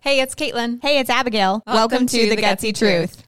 [0.00, 0.80] Hey, it's Caitlin.
[0.82, 1.62] Hey, it's Abigail.
[1.66, 3.26] Welcome to The Gutsy Truth.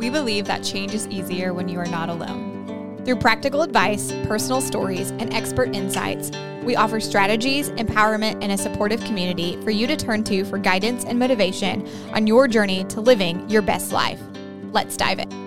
[0.00, 3.02] We believe that change is easier when you are not alone.
[3.04, 6.30] Through practical advice, personal stories, and expert insights,
[6.64, 11.04] we offer strategies, empowerment, and a supportive community for you to turn to for guidance
[11.04, 14.20] and motivation on your journey to living your best life.
[14.72, 15.43] Let's dive in.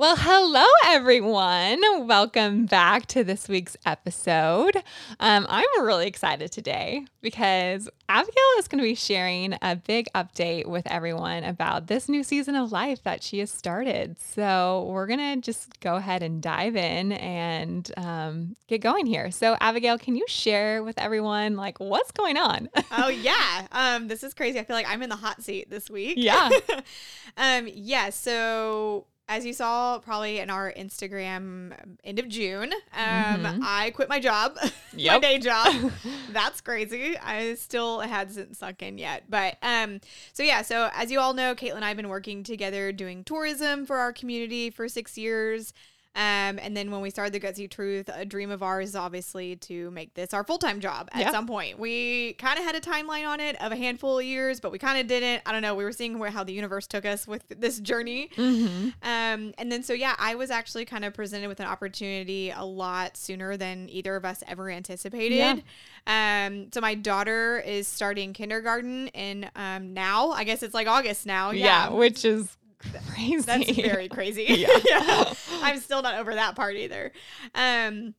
[0.00, 2.06] Well, hello, everyone.
[2.06, 4.76] Welcome back to this week's episode.
[5.20, 10.64] Um, I'm really excited today because Abigail is going to be sharing a big update
[10.64, 14.18] with everyone about this new season of life that she has started.
[14.18, 19.30] So, we're going to just go ahead and dive in and um, get going here.
[19.30, 22.70] So, Abigail, can you share with everyone, like, what's going on?
[22.92, 25.88] oh yeah um this is crazy i feel like i'm in the hot seat this
[25.88, 26.50] week Yeah.
[27.36, 31.72] um yeah so as you saw probably in our instagram
[32.04, 33.60] end of june um Mhm.
[33.62, 34.56] i quit my job
[35.14, 35.92] my day job.
[36.32, 37.16] That's crazy.
[37.16, 39.22] I still hasn't sunk in yet.
[39.28, 40.00] But um
[40.32, 43.86] so yeah so as you all know caitlin and i've been working together doing tourism
[43.86, 45.72] for our community for six years
[46.16, 49.54] um, and then when we started the Gutsy Truth, a dream of ours is obviously
[49.56, 51.30] to make this our full time job at Yeah.
[51.30, 51.78] some point.
[51.78, 54.78] We kind of had a timeline on it of a handful of years, but we
[54.78, 55.42] kind of didn't.
[55.46, 55.76] I don't know.
[55.76, 58.28] We were seeing where how the universe took us with this journey.
[58.36, 58.88] mm-hmm.
[59.02, 62.64] Um, and then so yeah, I was actually kind of presented with an opportunity a
[62.64, 65.62] lot sooner than either of us ever anticipated.
[66.06, 70.30] Um, so my daughter is starting kindergarten in um now.
[70.30, 71.52] I guess it's like August now.
[71.52, 71.90] Yeah.
[71.90, 72.56] which is
[73.12, 73.40] crazy.
[73.42, 74.44] That's very crazy.
[74.88, 75.32] Yeah.
[75.62, 77.12] I'm still not over that part either.
[77.54, 78.14] Um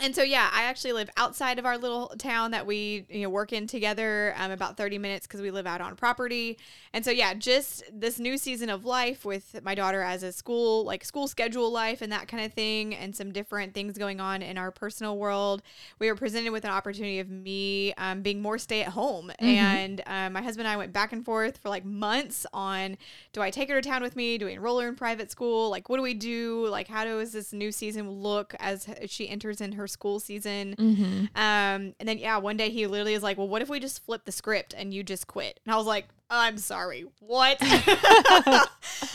[0.00, 3.28] and so yeah, I actually live outside of our little town that we you know
[3.28, 4.34] work in together.
[4.36, 6.58] Um, about 30 minutes because we live out on property.
[6.92, 10.84] And so yeah, just this new season of life with my daughter as a school
[10.84, 14.42] like school schedule life and that kind of thing, and some different things going on
[14.42, 15.62] in our personal world.
[15.98, 20.02] We were presented with an opportunity of me um, being more stay at home, and
[20.06, 22.96] um, my husband and I went back and forth for like months on
[23.32, 24.38] do I take her to town with me?
[24.38, 25.70] Do we enroll her in private school?
[25.70, 26.66] Like, what do we do?
[26.68, 30.74] Like, how does this new season look as she enters in her school season?
[30.76, 31.24] Mm-hmm.
[31.36, 34.04] Um, and then yeah, one day he literally is like, "Well, what if we just
[34.04, 37.58] flip the script and you just quit?" And I was like, "I'm sorry, what?"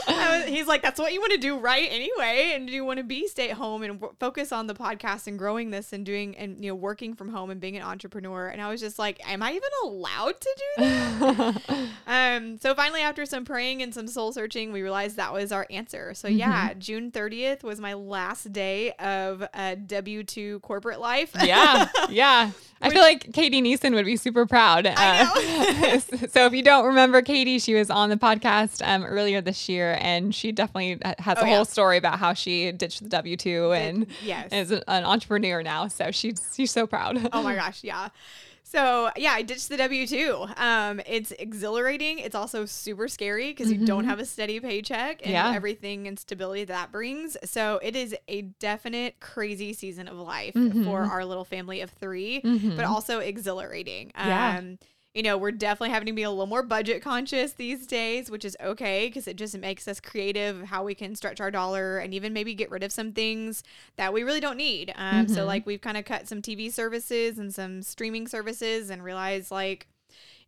[0.08, 1.88] Was, he's like, "That's what you want to do, right?
[1.92, 4.74] Anyway, and do you want to be stay at home and w- focus on the
[4.74, 7.84] podcast and growing this and doing and you know working from home and being an
[7.84, 11.62] entrepreneur." And I was just like, "Am I even allowed to do that?"
[12.10, 15.68] Um, so finally, after some praying and some soul searching, we realized that was our
[15.70, 16.14] answer.
[16.14, 21.32] So yeah, June 30th was my last day of uh, W two corporate life.
[21.44, 22.52] yeah, yeah.
[22.82, 24.86] I feel like Katie Neeson would be super proud.
[24.88, 29.68] Uh, so if you don't remember Katie, she was on the podcast um, earlier this
[29.70, 31.56] year, and she definitely has Oh, a yeah.
[31.56, 34.52] whole story about how she ditched the W two and yes.
[34.52, 35.88] is an entrepreneur now.
[35.88, 37.30] So she's she's so proud.
[37.34, 38.10] oh my gosh, yeah.
[38.64, 40.46] So yeah, I ditched the W two.
[40.58, 42.20] Um, it's exhilarating.
[42.20, 45.54] It's also super scary because you don't have a steady paycheck and Yeah.
[45.56, 47.38] everything and stability that brings.
[47.46, 50.54] So it is a definite crazy season of life
[50.84, 52.42] for our little family of 3
[52.76, 54.12] but also exhilarating.
[54.18, 54.62] Yeah.
[55.18, 58.46] You know, we're definitely having to be a little more budget conscious these days, which
[58.46, 62.14] is okay because it just makes us creative how we can stretch our dollar and
[62.14, 63.64] even maybe get rid of some things
[63.96, 64.94] that we really don't need.
[64.96, 69.04] Um, So, like, we've kind of cut some TV services and some streaming services and
[69.04, 69.88] realized, like,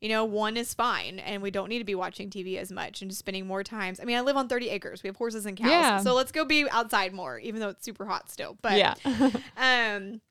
[0.02, 3.01] you know, one is fine and we don't need to be watching TV as much
[3.01, 4.00] and just spending more times.
[4.00, 5.01] I mean, I live on 30 acres.
[5.01, 5.72] We have horses and cows.
[5.72, 5.97] Yeah.
[6.00, 8.56] So let's go be outside more, even though it's super hot still.
[8.62, 8.94] But yeah.
[9.57, 10.22] um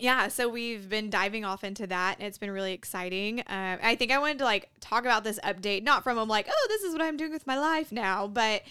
[0.00, 3.94] yeah so we've been diving off into that and it's been really exciting um, i
[3.94, 6.82] think i wanted to like talk about this update not from i'm like oh this
[6.82, 8.62] is what i'm doing with my life now but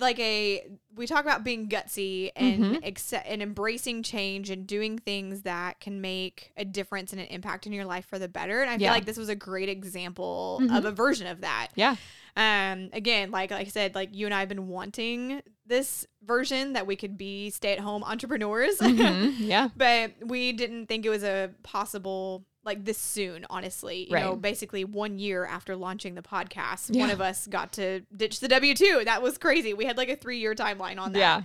[0.00, 2.86] like a we talk about being gutsy and Mhm.
[2.86, 7.66] accept and embracing change and doing things that can make a difference and an impact
[7.66, 10.60] in your life for the better and i feel like this was a great example
[10.62, 10.76] Mhm.
[10.78, 11.96] of a version of that yeah.
[12.38, 16.72] Um again like like i said like you and i have been wanting this version
[16.74, 19.34] that we could be stay-at-home entrepreneurs Mhm.
[19.40, 19.68] Yeah.
[19.76, 24.84] but we didn't think it was a possible like this soon honestly you know basically
[24.84, 27.00] one year after launching the podcast Yeah.
[27.02, 30.16] one of us got to ditch the w2 that was crazy we had like a
[30.16, 31.44] three year timeline on that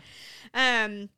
[0.54, 0.84] Yeah.
[0.86, 1.10] um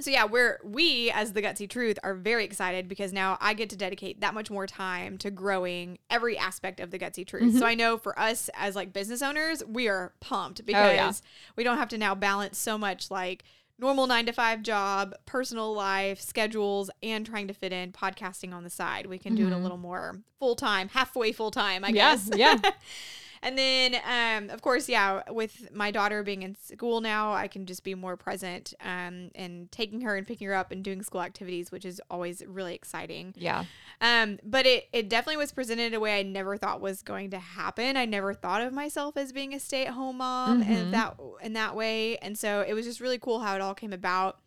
[0.00, 3.70] so yeah we're we as the gutsy truth are very excited because now i get
[3.70, 7.58] to dedicate that much more time to growing every aspect of the gutsy truth Mm-hmm.
[7.58, 11.12] so i know for us as like business owners we are pumped Oh, because yeah.
[11.56, 13.44] we don't have to now balance so much like
[13.78, 18.64] normal nine to five job personal life schedules and trying to fit in podcasting on
[18.64, 19.62] the side we can do it a Mhm.
[19.62, 22.56] little more full time halfway full time i Yeah, guess yeah.
[23.42, 27.66] And then, um, of course, yeah, with my daughter being in school now, I can
[27.66, 31.22] just be more present um, and taking her and picking her up and doing school
[31.22, 33.34] activities, which is always really exciting.
[33.36, 33.64] Yeah.
[34.00, 37.30] Um, but it, it definitely was presented in a way I never thought was going
[37.30, 37.96] to happen.
[37.96, 40.68] I never thought of myself as being a stay at home mom Mhm.
[40.68, 42.16] and that in that way.
[42.18, 44.38] And so it was just really cool how it all came about.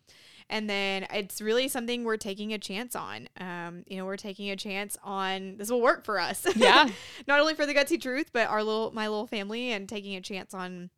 [0.50, 3.28] And then it's really something we're taking a chance on.
[3.38, 6.44] Um, you know, we're taking a chance on this will work for us.
[6.56, 6.88] Yeah.
[7.26, 10.20] Not only for the gutsy truth, but our little my little family and taking a
[10.20, 10.90] chance on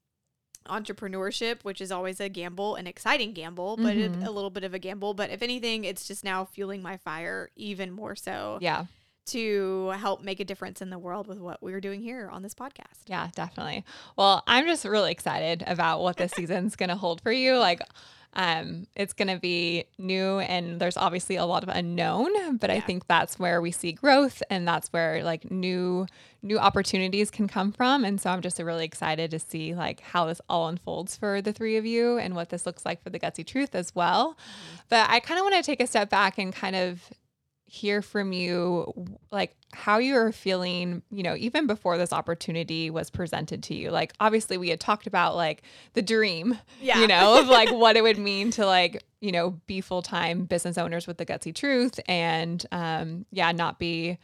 [0.69, 4.27] entrepreneurship, which is always a gamble, an exciting gamble, but a, Mhm.
[4.27, 5.15] a little bit of a gamble.
[5.15, 8.87] But if anything, it's just now fueling my fire even more so Yeah.
[9.27, 12.55] to help make a difference in the world with what we're doing here on this
[12.55, 13.03] podcast.
[13.07, 13.85] Yeah, definitely.
[14.17, 17.57] Well, I'm just really excited about what this season's going to hold for you.
[17.59, 17.81] Like,
[18.35, 22.81] um, it's going to be new and there's obviously a lot of unknown, but I
[22.81, 26.07] think that's where we see growth and that's where like new
[26.43, 28.05] new opportunities can come from.
[28.05, 31.53] And so I'm just really excited to see like how this all unfolds for the
[31.53, 34.37] three of you and what this looks like for the gutsy truth as well.
[34.89, 37.11] But I kind of want to take a step back and kind of
[37.75, 38.93] hear from you
[39.31, 44.13] like how you're feeling you know even before this opportunity was presented to you like
[44.21, 45.63] obviously we had talked about like
[45.95, 47.01] the dream Yeah.
[47.01, 50.77] you know of like what it would mean to like you know be full-time business
[50.77, 54.19] owners with the gutsy truth and um yeah not be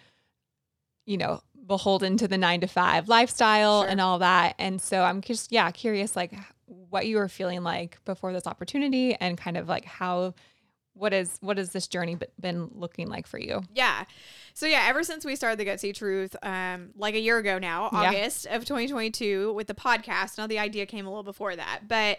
[1.07, 3.91] you know beholden to the nine to five lifestyle Sure.
[3.91, 6.35] and all that and so i'm just yeah curious like
[6.67, 10.35] what you were feeling like before this opportunity and kind of like how
[10.99, 14.05] what is what has this journey been looking like for you Yeah.
[14.55, 17.89] So yeah, ever since we started the Gutsy Truth, um, like a year ago now,
[17.93, 17.99] Yeah.
[18.09, 20.37] August of 2022, with the podcast.
[20.37, 22.19] Now the idea came a little before that, but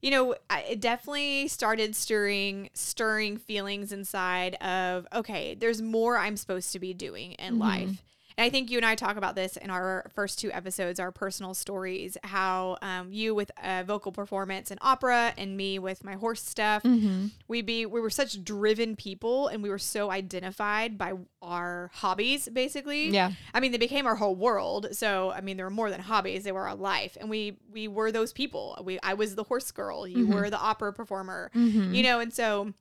[0.00, 6.72] you know, it definitely started stirring, stirring feelings inside of okay, there's more I'm supposed
[6.72, 7.60] to be doing in Mhm.
[7.60, 8.02] life.
[8.40, 11.12] And I think you and I talk about this in our first two episodes, our
[11.12, 16.14] personal stories, how um, you with uh, vocal performance and opera, and me with my
[16.14, 16.82] horse stuff.
[16.82, 17.26] Mm-hmm.
[17.48, 22.48] we be we were such driven people and we were so identified by our hobbies
[22.48, 23.10] basically.
[23.10, 23.32] Yeah.
[23.52, 24.86] I mean they became our whole world.
[24.92, 27.18] So i mean they were more than hobbies they were our life.
[27.20, 28.80] And we we were those people.
[28.82, 30.06] We i was the horse girl.
[30.08, 30.34] You Mhm.
[30.34, 31.50] were the opera performer.
[31.54, 31.92] Mm-hmm.
[31.92, 32.72] you know and so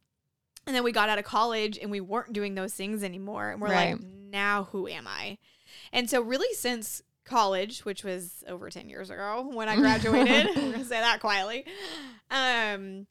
[0.69, 3.49] and then we got out of college and we weren't doing those things anymore.
[3.49, 3.99] And we're like
[4.31, 5.39] now who am i?
[5.91, 10.71] And so really since college which was over 10 years ago when i graduated we're
[10.71, 11.63] gonna say that quietly
[12.31, 13.05] um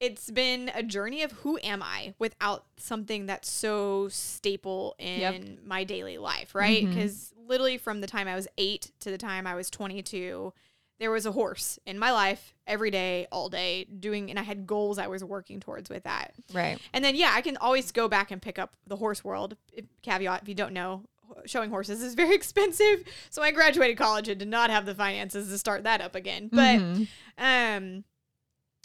[0.00, 5.42] it's been a journey of who am i without something that's so staple in Yep.
[5.64, 6.86] my daily life right?
[6.88, 10.52] Because literally from the time i was 8 to the time i was 22
[11.00, 14.66] there was a horse in my life every day, all day, doing, and I had
[14.66, 16.34] goals I was working towards with that.
[16.52, 19.56] right And then, yeah, I can always go back and pick up the horse world.
[19.72, 21.02] If, caveat, if you don't know,
[21.46, 23.04] showing horses is very expensive.
[23.30, 26.48] So I graduated college and did not have the finances to start that up again.
[26.52, 27.08] But, Mhm.
[27.38, 28.04] um,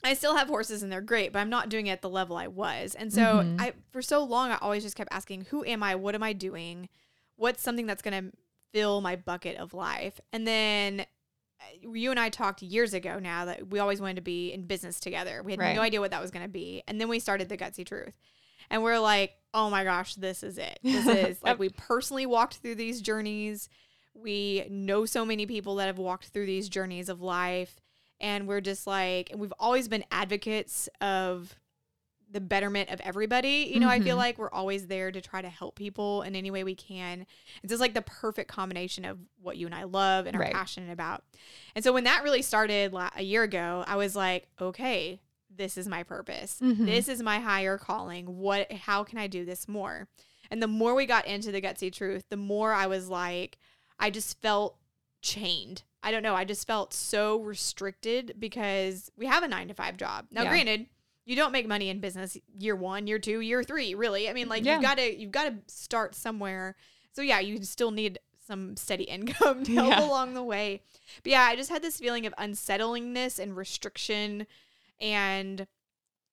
[0.03, 2.37] I still have horses and they're great, but I'm not doing it at the level
[2.37, 2.95] I was.
[2.95, 3.61] And so Mhm.
[3.61, 5.95] I, for so long, I always just kept asking, who am I?
[5.95, 6.87] What am I doing?
[7.35, 8.37] What's something that's going to
[8.73, 10.19] fill my bucket of life?
[10.31, 11.05] And then
[11.61, 14.63] Uh, you and I talked years ago now that we always wanted to be in
[14.63, 15.41] business together.
[15.43, 15.75] We had Right.
[15.75, 16.83] no idea what that was going to be.
[16.87, 18.13] And then we started the Gutsy Truth.
[18.69, 20.79] And we're like, oh my gosh, this is it.
[20.83, 23.67] This is like we personally walked through these journeys.
[24.13, 27.79] We know so many people that have walked through these journeys of life.
[28.21, 31.58] And we're just like, and we've always been advocates of
[32.31, 33.71] the betterment of everybody.
[33.73, 34.19] You know, I feel Mhm.
[34.19, 37.25] like we're always there to try to help people in any way we can.
[37.63, 40.53] It's just like the perfect combination of what you and I love and are Right.
[40.53, 41.23] passionate about.
[41.75, 45.75] And so when that really started la- a year ago, I was like, okay, this
[45.77, 46.59] is my purpose.
[46.61, 46.85] Mhm.
[46.85, 48.37] This is my higher calling.
[48.37, 50.07] What how can I do this more?
[50.51, 53.57] And the more we got into the gutsy truth, the more I was like
[53.99, 54.77] I just felt
[55.21, 55.83] chained.
[56.01, 59.97] I don't know, I just felt so restricted because we have a 9 to 5
[59.97, 60.27] job.
[60.31, 60.49] Now Yeah.
[60.51, 60.85] granted,
[61.29, 64.27] you don't make money in business year 1, year 2, year 3, really.
[64.29, 64.73] I mean, like Yeah.
[64.73, 66.75] you've got to you've got to start somewhere.
[67.13, 68.17] So yeah, you still need
[68.47, 70.07] some steady income to help Yeah.
[70.07, 70.81] along the way.
[71.23, 74.47] But yeah, I just had this feeling of unsettlingness and restriction.
[74.99, 75.67] And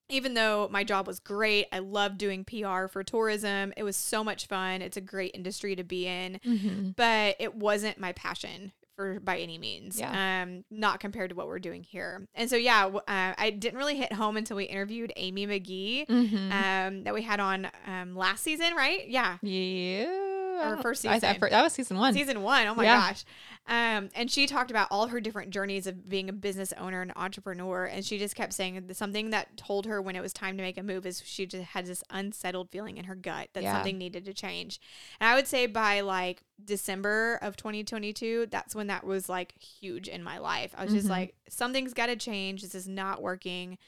[0.08, 3.74] even though my job was great, I loved doing PR for tourism.
[3.76, 4.80] It was so much fun.
[4.80, 6.96] It's a great industry to be in, Mhm.
[6.96, 10.00] but it wasn't my passion for by any means.
[10.00, 10.42] Yeah.
[10.42, 12.26] Um, not compared to what we're doing here.
[12.34, 16.50] And so yeah, uh, I didn't really hit home until we interviewed Amy McGee, Mhm.
[16.52, 19.06] um, that we had on um last season, right?
[19.08, 19.36] Yeah.
[19.42, 20.25] yeah
[20.60, 21.38] Or don't- first I- I- season.
[21.50, 22.14] that was season one.
[22.14, 22.66] season one.
[22.66, 23.08] Oh my Yeah.
[23.08, 23.24] gosh.
[23.68, 27.12] Um, and she talked about all her different journeys of being a business owner and
[27.16, 27.84] entrepreneur.
[27.86, 30.62] And she just kept saying that something that told her when it was time to
[30.62, 33.72] make a move is she just had this unsettled feeling in her gut that Yeah.
[33.74, 34.78] something needed to change.
[35.20, 40.06] And I would say by like December of 2022, that's when that was like huge
[40.08, 40.72] in my life.
[40.76, 41.10] I was just Mhm.
[41.10, 42.62] like, something's got to change.
[42.62, 43.78] This is not working.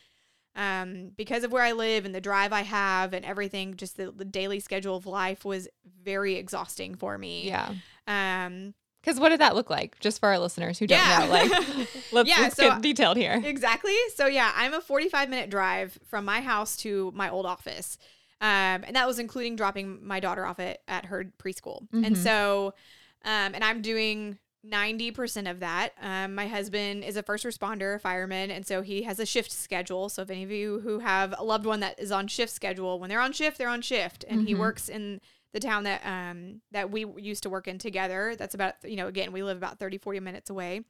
[0.59, 4.11] Um, because of where I live and the drive I have and everything, just the,
[4.11, 5.69] the daily schedule of life was
[6.03, 7.47] very exhausting for me.
[7.47, 7.73] yeah.
[8.09, 10.01] Um, Because what did that look like?
[10.01, 11.19] Just for our listeners who don't Yeah.
[11.21, 11.51] know, like
[12.13, 13.41] let's, Yeah, let's so- get detailed here.
[13.45, 13.95] exactly.
[14.17, 17.97] So yeah, I'm a 45 minute drive from my house to my old office.
[18.41, 21.87] Um, and that was including dropping my daughter off at, at her preschool.
[21.93, 22.23] And Mhm.
[22.23, 22.75] so,
[23.25, 25.91] um, and I'm doing 90% of that.
[26.01, 29.53] Um, my husband is a first responder, a fireman, and so he has a shift
[29.53, 30.09] schedule.
[30.09, 32.99] So if any of you who have a loved one that is on shift schedule,
[32.99, 34.25] when they're on shift, they're on shift.
[34.29, 34.59] And he Mhm.
[34.59, 35.21] works in
[35.55, 38.35] the town that um that we used to work in together.
[38.37, 40.83] That's about you know, again, we live about 30 40 minutes away.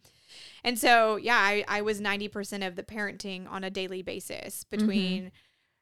[0.64, 5.30] And so, yeah, I, I was 90% of the parenting on a daily basis between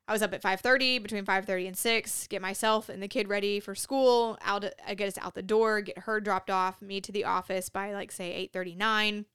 [0.09, 3.59] I was up at 5:30, between 5:30 and 6, get myself and the kid ready
[3.59, 7.13] for school, out I get us out the door, get her dropped off, me to
[7.13, 9.27] the office by like say 8:39,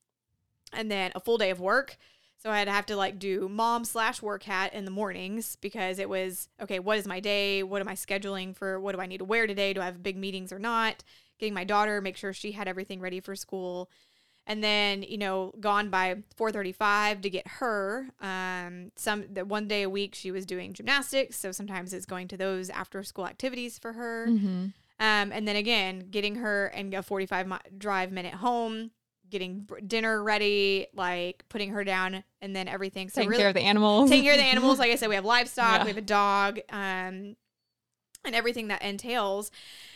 [0.71, 1.97] and then a full day of work.
[2.37, 6.09] So I'd have to like do mom slash work hat in the mornings because it
[6.09, 6.79] was okay.
[6.79, 7.61] What is my day?
[7.63, 8.79] What am I scheduling for?
[8.79, 9.73] What do I need to wear today?
[9.73, 11.03] Do I have big meetings or not?
[11.37, 13.91] Getting my daughter, make sure she had everything ready for school,
[14.51, 18.09] and then you know gone by 4:35 to get her.
[18.21, 22.27] Um, some the one day a week she was doing gymnastics, so sometimes it's going
[22.29, 24.27] to those after school activities for her.
[24.27, 24.65] Mm-hmm.
[24.99, 28.91] Um, and then again, getting her and a 45 mi- drive minute home,
[29.29, 33.09] getting br- dinner ready, like putting her down, and then everything.
[33.09, 34.09] So Taking really care of the animals.
[34.11, 34.77] taking care of the animals.
[34.77, 35.83] Like I said, we have livestock, Yeah.
[35.85, 37.35] we have a dog, um,
[38.25, 39.51] and everything that entails.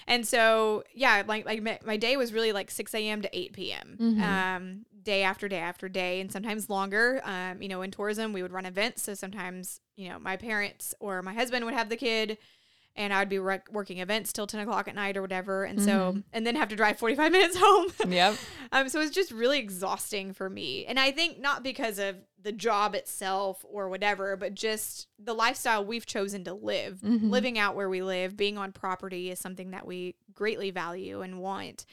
[0.07, 3.21] And so, yeah, like like my, my day was really like 6 a.m.
[3.21, 3.97] to 8 p.m.
[3.99, 4.21] Mhm.
[4.21, 7.21] Um, day after day after day, and sometimes longer.
[7.23, 10.93] Um, you know, in tourism, we would run events, so sometimes you know my parents
[10.99, 12.37] or my husband would have the kid.
[12.97, 15.65] And I'd be rec- working events till 10 o'clock at night or whatever.
[15.65, 16.23] And so, Mhm.
[16.31, 17.91] and then have to drive 45 minutes home.
[18.07, 18.35] Yep.
[18.71, 20.85] Um, so it's just really exhausting for me.
[20.85, 25.85] And I think not because of the job itself or whatever, but just the lifestyle
[25.85, 26.99] we've chosen to live.
[27.01, 27.29] Mhm.
[27.29, 31.39] Living out where we live, being on property is something that we greatly value and
[31.39, 31.85] want.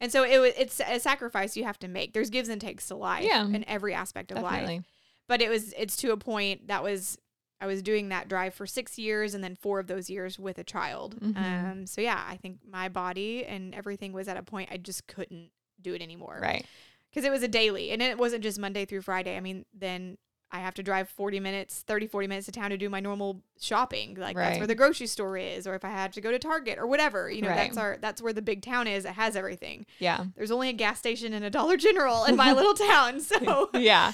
[0.00, 2.12] And so it, it's a sacrifice you have to make.
[2.12, 3.44] There's gives and takes to life Yeah.
[3.46, 4.82] in every aspect of life
[5.26, 7.16] but it was it's to a point that was
[7.60, 10.58] I was doing that drive for six years and then four of those years with
[10.58, 11.20] a child.
[11.20, 11.36] Mhm.
[11.36, 15.06] Um, so yeah, I think my body and everything was at a point I just
[15.06, 15.50] couldn't
[15.80, 16.38] do it anymore.
[16.42, 16.64] Right.
[17.10, 19.36] Because it was a daily and it wasn't just Monday through Friday.
[19.36, 20.16] I mean, then
[20.52, 23.40] I have to drive 40 minutes, 30, 40 minutes to town to do my normal
[23.60, 24.16] shopping.
[24.18, 26.76] Like that's where the grocery store is, or if I had to go to Target
[26.78, 27.56] or whatever, you know, Right.
[27.56, 29.04] that's our, that's where the big town is.
[29.04, 29.86] It has everything.
[30.00, 30.24] Yeah.
[30.34, 33.20] There's only a gas station and a Dollar General in my little town.
[33.20, 34.12] So yeah.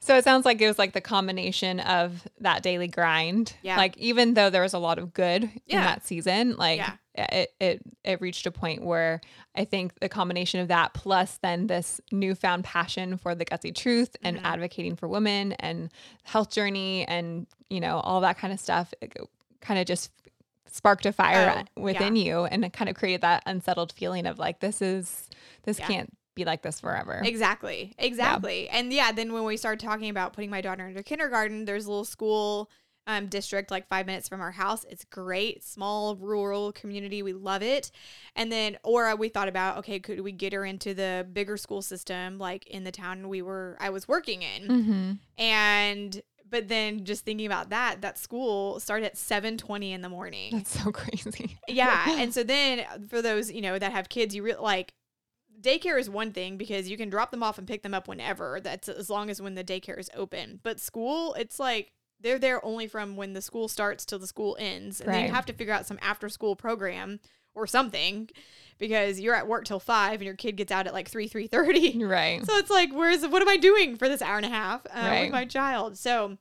[0.00, 3.54] So it sounds like it was like the combination of that daily grind.
[3.62, 3.76] Yeah.
[3.76, 5.76] Like even though there was a lot of good yeah.
[5.78, 6.94] in that season, like Yeah.
[7.14, 9.20] it, it it reached a point where
[9.56, 14.14] I think the combination of that plus then this newfound passion for the gutsy truth
[14.22, 14.44] and Mhm.
[14.44, 15.90] advocating for women and
[16.22, 18.94] health journey and you know all that kind of stuff
[19.60, 20.12] kind of just
[20.70, 24.38] sparked a fire Oh, within you and it kind of created that unsettled feeling of
[24.38, 25.28] like this is
[25.64, 25.86] this Yeah.
[25.88, 27.20] can't be like this forever.
[27.24, 27.94] Exactly.
[27.98, 28.68] Exactly.
[28.70, 31.90] And yeah, then when we started talking about putting my daughter into kindergarten, there's a
[31.90, 32.70] little school
[33.06, 34.84] um, district like five minutes from our house.
[34.90, 37.22] It's great, small rural community.
[37.22, 37.90] We love it.
[38.36, 41.80] And then, or we thought about, okay, could we get her into the bigger school
[41.80, 45.12] system, like in the town we were, I was working in, Mm-hmm.
[45.42, 46.22] and.
[46.50, 50.56] But then, just thinking about that, that school started at seven twenty in the morning.
[50.56, 51.58] That's so crazy.
[51.68, 52.18] Yeah.
[52.18, 54.94] And so then for those, you know, that have kids, you really like
[55.60, 58.60] daycare is one thing because you can drop them off and pick them up whenever.
[58.62, 60.60] That's as long as when the daycare is open.
[60.62, 64.56] But school, it's like they're there only from when the school starts till the school
[64.58, 65.00] ends.
[65.00, 67.20] And then you have to figure out some after school program
[67.54, 68.28] or something
[68.78, 71.46] because you're at work till five and your kid gets out at like three, three
[71.46, 72.04] thirty.
[72.04, 72.44] right.
[72.44, 74.90] So it's like, where's what am I doing for this hour and a half uh,
[74.94, 75.22] Right.
[75.22, 75.98] with my child?
[75.98, 76.38] So,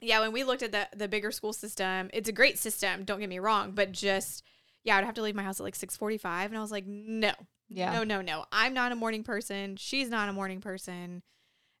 [0.00, 3.04] yeah, when we looked at the the bigger school system, it's a great system.
[3.04, 4.42] Don't get me wrong, but just
[4.82, 6.70] yeah, I'd have to leave my house at like six forty five, and I was
[6.72, 7.32] like, no,
[7.70, 7.92] Yeah.
[7.92, 8.44] no, no, no.
[8.52, 9.76] I'm not a morning person.
[9.76, 11.22] She's not a morning person.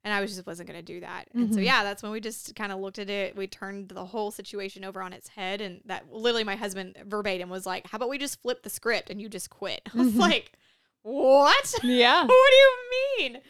[0.02, 1.26] And I was just wasn't going to do that.
[1.34, 1.64] And so, Mhm.
[1.66, 3.36] yeah, that's when we just kind of looked at it.
[3.36, 5.60] We turned the whole situation over on its head.
[5.60, 9.10] And that literally my husband verbatim was like, how about we just flip the script
[9.10, 9.82] and you just quit?
[9.94, 10.18] I was Mhm.
[10.18, 10.52] like,
[11.02, 11.74] what?
[11.84, 12.22] Yeah.
[12.22, 12.76] what do you
[13.18, 13.42] mean?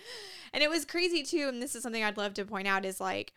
[0.53, 1.47] And it was crazy too.
[1.47, 3.33] And this is something I'd love to point out is like,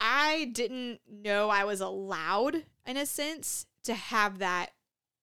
[0.00, 4.70] I didn't know I was allowed, in a sense, to have that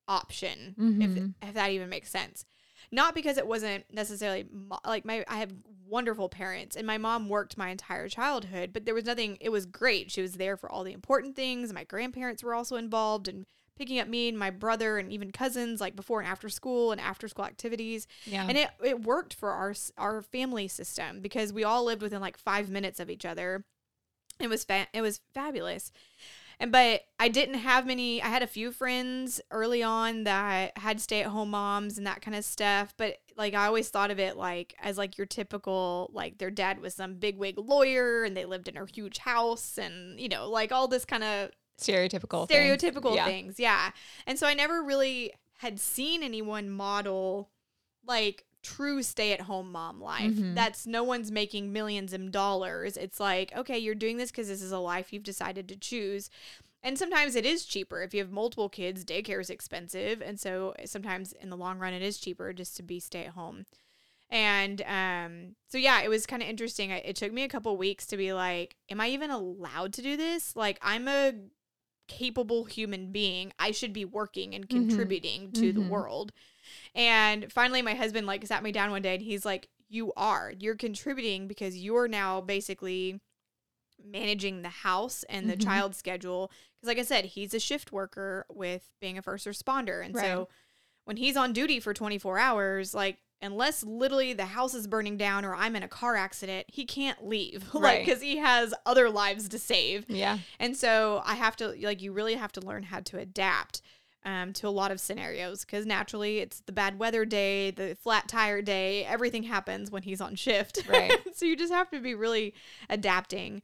[0.09, 1.33] option Mhm.
[1.41, 2.45] if if that even makes sense
[2.91, 5.53] not because it wasn't necessarily mo- like my I have
[5.87, 9.65] wonderful parents and my mom worked my entire childhood but there was nothing it was
[9.65, 13.45] great she was there for all the important things my grandparents were also involved in
[13.77, 16.99] picking up me and my brother and even cousins like before and after school and
[16.99, 18.45] after school activities Yeah.
[18.49, 22.37] and it, it worked for our our family system because we all lived within like
[22.37, 23.63] five minutes of each other.
[24.39, 25.91] It was fa- it was fabulous,
[26.59, 28.21] and but I didn't have many.
[28.21, 32.21] I had a few friends early on that had stay at home moms and that
[32.21, 32.93] kind of stuff.
[32.97, 36.79] But like I always thought of it like as like your typical like their dad
[36.81, 40.71] was some bigwig lawyer and they lived in a huge house and you know like
[40.71, 42.81] all this kind of stereotypical things.
[42.81, 43.25] stereotypical Yeah.
[43.25, 43.59] things.
[43.59, 43.91] Yeah.
[44.25, 47.51] And so I never really had seen anyone model
[48.05, 50.33] like true stay at home mom life.
[50.33, 50.55] Mhm.
[50.55, 52.97] That's no one's making millions of dollars.
[52.97, 56.29] It's like, okay, you're doing this because this is a life you've decided to choose.
[56.83, 58.01] And sometimes it is cheaper.
[58.03, 60.21] If you have multiple kids, daycare is expensive.
[60.21, 63.33] And so sometimes in the long run, it is cheaper just to be stay at
[63.33, 63.65] home.
[64.29, 66.91] And um, so, yeah, it was kind of interesting.
[66.91, 70.17] It took me a couple weeks to be like, am I even allowed to do
[70.17, 70.55] this?
[70.55, 71.33] Like, I'm a
[72.07, 73.53] capable human being.
[73.59, 74.69] I should be working and Mhm.
[74.69, 75.89] contributing to the Mhm.
[75.89, 76.31] world.
[76.95, 80.53] And finally, my husband like sat me down one day and he's like, "You are.
[80.59, 83.19] You're contributing because you're now basically
[84.03, 85.63] managing the house and the Mhm.
[85.63, 90.03] child schedule." Because, like I said, he's a shift worker with being a first responder,
[90.05, 90.23] and Right.
[90.23, 90.49] so
[91.05, 95.45] when he's on duty for 24 hours, like unless literally the house is burning down
[95.45, 98.05] or I'm in a car accident, he can't leave, like Right.
[98.05, 100.05] because he has other lives to save.
[100.09, 100.39] Yeah.
[100.59, 103.81] And so I have to like you really have to learn how to adapt
[104.27, 108.27] um, to a lot of scenarios because naturally it's the bad weather day, the flat
[108.27, 110.83] tire day, everything happens when he's on shift.
[110.89, 111.11] Right.
[111.33, 112.53] so you just have to be really
[112.89, 113.61] adapting.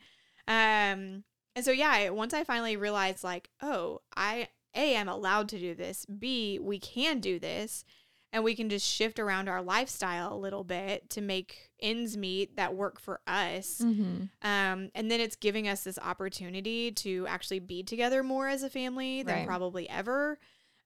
[0.48, 1.24] Um,
[1.56, 5.76] and so yeah, once I finally realized like, oh, I a I'm allowed to do
[5.76, 6.06] this.
[6.06, 7.84] B we can do this.
[8.32, 12.56] And we can just shift around our lifestyle a little bit to make ends meet
[12.56, 13.80] that work for us.
[13.80, 14.24] Mm-hmm.
[14.42, 18.72] Um, and then it's giving us this opportunity to actually be together more as a
[18.72, 19.48] family than Right.
[19.48, 20.40] probably ever.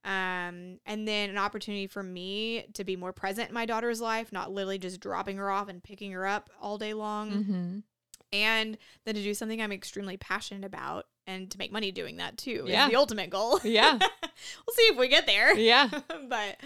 [0.08, 4.32] Um, and then an opportunity for me to be more present in my daughter's life,
[4.32, 7.32] not literally just dropping her off and picking her up all day long.
[7.32, 7.80] Mm-hmm.
[8.32, 12.38] And then to do something I'm extremely passionate about and to make money doing that
[12.38, 12.86] too Yeah.
[12.86, 13.60] is the ultimate goal.
[13.66, 13.94] Yeah.
[14.00, 15.54] we'll see if we get there.
[15.58, 15.90] Yeah.
[16.30, 16.58] but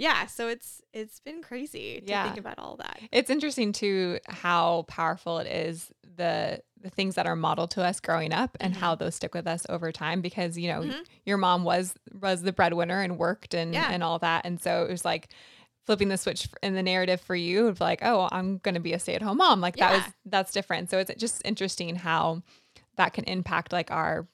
[0.00, 2.24] yeah, so it's it's been crazy to Yeah.
[2.24, 3.00] think about all that.
[3.12, 8.00] It's interesting too how powerful it is the the things that are modeled to us
[8.00, 8.78] growing up and Mhm.
[8.78, 11.04] how those stick with us over time because you know Mhm.
[11.26, 13.90] your mom was was the breadwinner and worked and Yeah.
[13.92, 15.28] and all that and so it was like
[15.84, 18.94] flipping the switch in the narrative for you of like oh I'm going to be
[18.94, 22.42] a stay-at-home mom like that was that's different so it's just interesting how
[22.96, 24.26] that can impact like our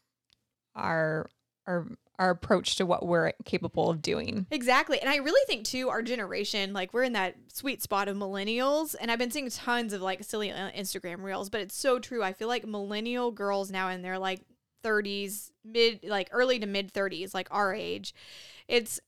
[0.76, 1.28] our
[1.66, 1.86] our
[2.18, 5.00] our approach to what we're capable of doing Exactly.
[5.00, 8.94] And I really think too our generation like we're in that sweet spot of millennials
[9.00, 12.22] and I've been seeing tons of like silly uh, Instagram reels, but it's so true.
[12.22, 14.40] I feel like millennial girls now in their like
[14.84, 18.14] 30s, mid like early to mid 30s, like our age.
[18.68, 19.00] It's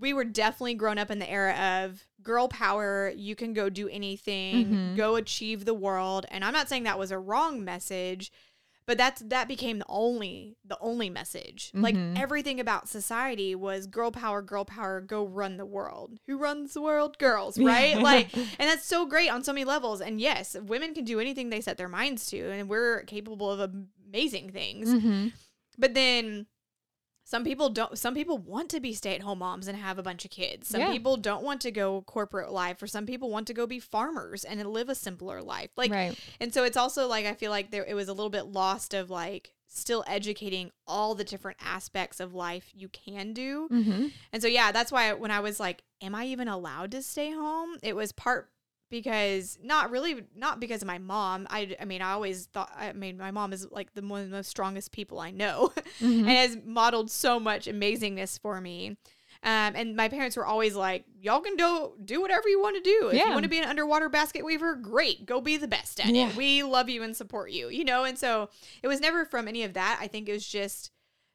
[0.00, 1.52] we were definitely grown up in the era
[1.84, 4.96] of girl power, you can go do anything, Mhm.
[4.96, 6.24] go achieve the world.
[6.30, 8.30] And I'm not saying that was a wrong message,
[8.86, 11.70] but that's that became the only the only message.
[11.74, 12.18] Like Mhm.
[12.18, 16.18] everything about society was girl power, girl power, go run the world.
[16.26, 17.18] Who runs the world?
[17.18, 17.96] Girls, right?
[18.02, 20.00] Like and that's so great on so many levels.
[20.00, 23.60] And yes, women can do anything they set their minds to and we're capable of
[24.08, 24.88] amazing things.
[24.88, 25.28] mm-hmm.
[25.78, 26.46] But then
[27.32, 30.30] some people don't some people want to be stay-at-home moms and have a bunch of
[30.30, 30.68] kids.
[30.68, 30.92] Some Yeah.
[30.92, 34.44] people don't want to go corporate life or some people want to go be farmers
[34.44, 35.70] and live a simpler life.
[35.74, 38.28] Like right and so it's also like I feel like there it was a little
[38.28, 43.66] bit lost of like still educating all the different aspects of life you can do.
[43.72, 44.08] mm-hmm.
[44.30, 47.30] And so yeah, that's why when I was like, am I even allowed to stay
[47.30, 47.78] home?
[47.82, 48.50] It was part
[48.92, 51.48] because not really not because of my mom.
[51.50, 54.30] I I mean, I always thought I mean, my mom is like the one of
[54.30, 56.20] the most strongest people I know Mm-hmm.
[56.20, 58.96] and has modeled so much amazingness for me.
[59.44, 62.82] Um, and my parents were always like, "Y'all can do do whatever you want to
[62.82, 63.08] do.
[63.08, 63.26] If Yeah.
[63.28, 66.28] you want to be an underwater basket weaver, great, go be the best at Yeah.
[66.28, 66.36] it.
[66.36, 68.50] We love you and support you." You know, and so
[68.84, 69.98] it was never from any of that.
[70.00, 70.92] I think it was just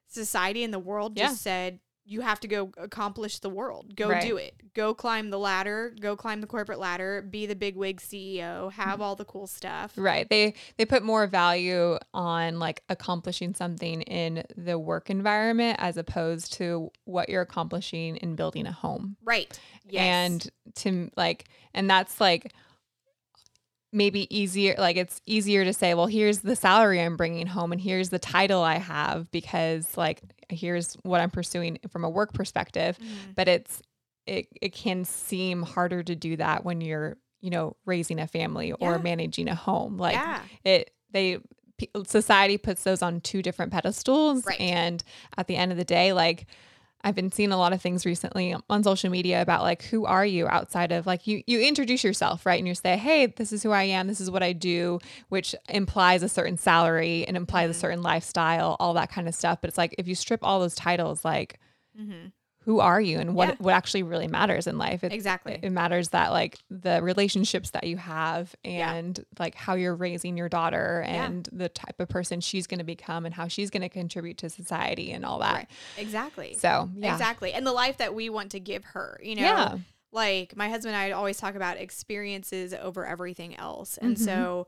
[0.08, 1.28] society and the world Yeah.
[1.28, 3.96] just said, "You have to go accomplish the world.
[3.96, 4.22] Go Right.
[4.22, 4.54] do it.
[4.74, 5.94] Go climb the ladder.
[6.00, 7.22] Go climb the corporate ladder.
[7.22, 8.72] Be the big wig CEO.
[8.72, 10.28] Have all the cool stuff." Right.
[10.30, 16.54] They they put more value on like accomplishing something in the work environment as opposed
[16.54, 19.18] to what you're accomplishing in building a home.
[19.24, 19.60] Right.
[19.90, 20.02] Yes.
[20.04, 22.54] And to like and that's like
[23.94, 27.80] maybe easier like it's easier to say well here's the salary I'm bringing home and
[27.80, 32.98] here's the title I have because like here's what I'm pursuing from a work perspective.
[33.00, 33.36] Mhm.
[33.36, 33.82] But it's
[34.26, 38.72] it it can seem harder to do that when you're, you know, raising a family
[38.74, 39.98] or managing a home.
[39.98, 40.42] Like yeah.
[40.64, 41.40] it they
[42.06, 44.60] society puts those on two different pedestals Right.
[44.60, 45.04] and
[45.38, 46.48] at the end of the day like
[47.08, 50.26] I've been seeing a lot of things recently on social media about like who are
[50.26, 52.60] you outside of like you you introduce yourself, right?
[52.60, 54.08] And you say, "Hey, this is who I am.
[54.08, 57.80] This is what I do," which implies a certain salary and implies a Mhm.
[57.80, 59.60] certain lifestyle, all that kind of stuff.
[59.62, 61.60] But it's like if you strip all those titles like
[61.96, 62.28] hmm
[62.68, 63.56] who are you and what Yeah.
[63.60, 65.02] what actually really matters in life?
[65.02, 65.58] It's, Exactly.
[65.64, 68.92] it matters that like the relationships that you have Yeah.
[68.94, 71.26] and like how you're raising your daughter Yeah.
[71.26, 74.38] and the type of person she's going to become and how she's going to contribute
[74.40, 75.54] to society and all that.
[75.56, 75.68] Right.
[75.98, 76.56] Exactly.
[76.56, 77.14] So, yeah.
[77.14, 77.54] Exactly.
[77.54, 79.44] And the life that we want to give her, you know.
[79.44, 79.78] Yeah.
[80.12, 83.98] Like my husband and I always talk about experiences over everything else.
[83.98, 84.20] And Mhm.
[84.26, 84.68] so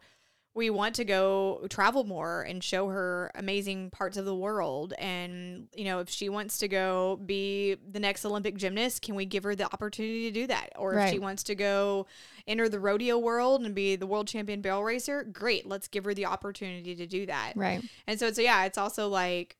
[0.55, 4.93] we want to go travel more and show her amazing parts of the world.
[4.97, 9.25] And, you know, if she wants to go be the next Olympic gymnast, can we
[9.25, 10.71] give her the opportunity to do that?
[10.75, 12.07] Or if she wants to go
[12.47, 15.67] enter the rodeo world and be the world champion barrel racer, great.
[15.67, 17.53] Let's give her the opportunity to do that.
[17.55, 17.81] Right.
[18.07, 19.55] And so, so yeah, it's also like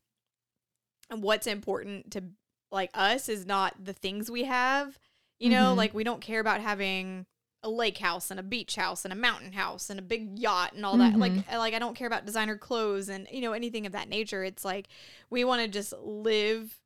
[1.15, 2.23] what's important to
[2.71, 4.97] like us is not the things we have.
[5.39, 5.77] You know, Mhm.
[5.77, 7.25] like we don't care about having
[7.63, 10.73] a lake house and a beach house and a mountain house and a big yacht
[10.73, 11.17] and all that.
[11.17, 11.57] Like Mhm.
[11.57, 14.43] like I don't care about designer clothes and you know anything of that nature.
[14.43, 14.87] It's like
[15.29, 16.79] we want to just live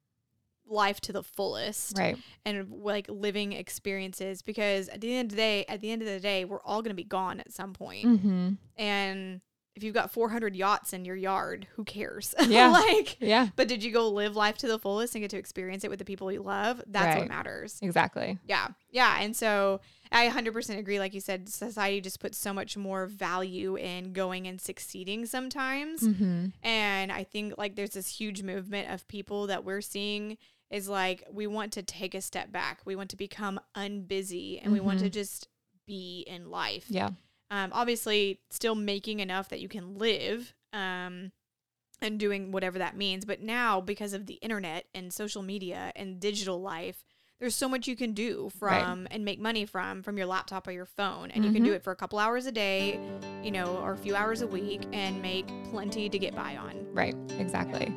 [0.66, 2.18] life to the fullest Right.
[2.46, 6.08] and like living experiences because at the end of the day at the end of
[6.08, 8.50] the day we're all going to be gone at some point Mm-hmm.
[8.78, 9.42] and
[9.76, 12.36] if you've got 400 yachts in your yard, who cares?
[12.48, 12.68] Yeah.
[12.70, 13.48] like, Yeah.
[13.56, 15.98] but did you go live life to the fullest and get to experience it with
[15.98, 16.80] the people you love?
[16.86, 17.20] That's Right.
[17.22, 17.80] what matters.
[17.82, 18.38] Exactly.
[18.48, 18.68] Yeah.
[18.92, 19.18] Yeah.
[19.20, 19.82] And so
[20.14, 21.00] I 100% agree.
[21.00, 26.02] Like you said, society just puts so much more value in going and succeeding sometimes.
[26.02, 26.48] Mm-hmm.
[26.62, 30.38] And I think like there's this huge movement of people that we're seeing
[30.70, 32.82] is like we want to take a step back.
[32.86, 35.48] We want to become unbusy and we want to just
[35.86, 37.10] be in life Yeah.
[37.52, 41.32] um, obviously still making enough that you can live um,
[42.02, 43.26] and doing whatever that means.
[43.26, 47.04] But now, because of the internet and social media and digital life,
[47.44, 49.08] there's so much you can do from Right.
[49.12, 51.76] and make money from from your laptop or your phone, and you can do Mhm.
[51.76, 52.98] it for a couple hours a day,
[53.44, 56.74] you know, or a few hours a week, and make plenty to get by on.
[56.94, 57.14] Right.
[57.38, 57.92] Exactly.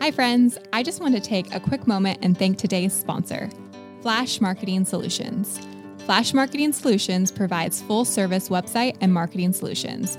[0.00, 0.56] Hi, friends.
[0.72, 3.50] I just want to take a quick moment and thank today's sponsor,
[4.00, 5.60] Flash Marketing Solutions.
[6.06, 10.16] Flash Marketing Solutions provides full service website and marketing solutions.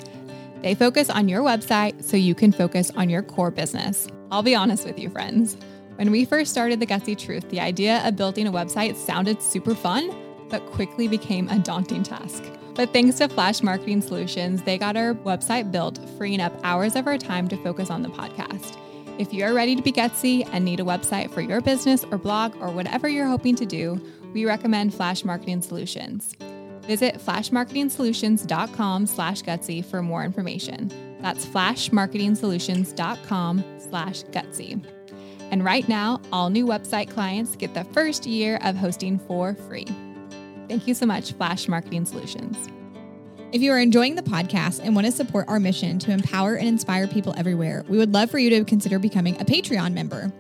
[0.61, 4.07] They focus on your website so you can focus on your core business.
[4.31, 5.57] I'll be honest with you, friends.
[5.95, 9.75] When we first started The Gutsy Truth, the idea of building a website sounded super
[9.75, 10.11] fun,
[10.49, 12.43] but quickly became a daunting task.
[12.73, 17.05] But thanks to Flash Marketing Solutions, they got our website built, freeing up hours of
[17.05, 18.75] our time to focus on the podcast.
[19.19, 22.17] If you are ready to be gutsy and need a website for your business or
[22.17, 24.03] blog or whatever you're hoping to do,
[24.33, 26.33] we recommend Flash Marketing Solutions.
[26.81, 30.91] Visit flashmarketingsolutions.com slash gutsy for more information.
[31.21, 35.02] That's flashmarketingsolutions.com slash gutsy.
[35.53, 39.85] And right now, all new website clients get the first year of hosting for free.
[40.67, 42.57] Thank you so much, Flash Marketing Solutions.
[43.51, 46.67] If you are enjoying the podcast and want to support our mission to empower and
[46.67, 50.33] inspire people everywhere, we would love for you to consider becoming a Patreon member.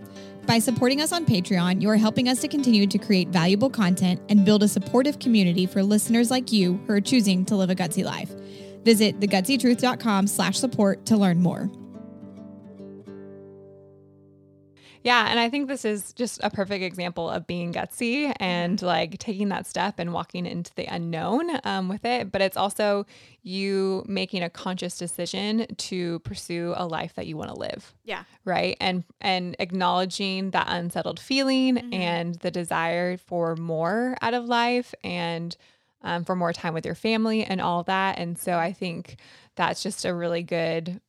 [0.47, 4.19] By supporting us on Patreon, you are helping us to continue to create valuable content
[4.29, 7.75] and build a supportive community for listeners like you who are choosing to live a
[7.75, 8.31] gutsy life.
[8.83, 11.69] Visit thegutsytruth.com slash support to learn more.
[15.03, 19.17] Yeah, and I think this is just a perfect example of being gutsy and like
[19.19, 22.31] taking that step and walking into the unknown um, with it.
[22.31, 23.05] But it's also
[23.41, 28.23] you making a conscious decision to pursue a life that you want to live, Yeah.
[28.45, 28.77] right?
[28.79, 31.93] And and acknowledging that unsettled feeling Mhm.
[31.93, 35.55] and the desire for more out of life and
[36.01, 38.17] um, for more time with your family and all that.
[38.19, 39.17] And so I think
[39.55, 40.99] that's just a really good